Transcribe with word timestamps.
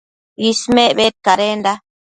Ismec 0.49 0.95
bedcadenda 0.99 1.73